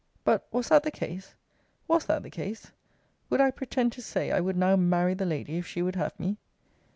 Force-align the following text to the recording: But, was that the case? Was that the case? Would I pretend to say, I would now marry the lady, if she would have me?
But, 0.23 0.47
was 0.51 0.69
that 0.69 0.81
the 0.81 0.89
case? 0.89 1.35
Was 1.87 2.05
that 2.07 2.23
the 2.23 2.31
case? 2.31 2.71
Would 3.29 3.39
I 3.39 3.51
pretend 3.51 3.91
to 3.91 4.01
say, 4.01 4.31
I 4.31 4.39
would 4.41 4.57
now 4.57 4.75
marry 4.75 5.13
the 5.13 5.27
lady, 5.27 5.59
if 5.59 5.67
she 5.67 5.83
would 5.83 5.95
have 5.95 6.19
me? 6.19 6.37